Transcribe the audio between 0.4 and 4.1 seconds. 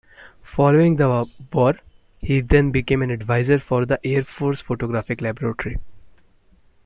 Following the war he then became an advisor for the